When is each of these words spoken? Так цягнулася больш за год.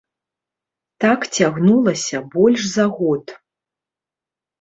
Так 1.03 1.19
цягнулася 1.37 2.21
больш 2.37 2.61
за 2.71 2.85
год. 2.95 3.35